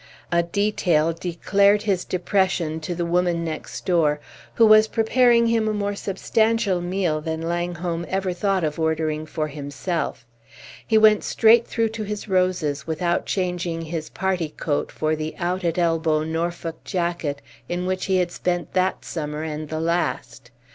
[0.31, 4.19] A detail declared his depression to the woman next door,
[4.55, 9.47] who was preparing him a more substantial meal than Langholm ever thought of ordering for
[9.47, 10.25] himself:
[10.87, 15.63] he went straight through to his roses without changing his party coat for the out
[15.63, 17.39] at elbow Norfolk jacket
[17.69, 20.49] in which he had spent that summer and the last.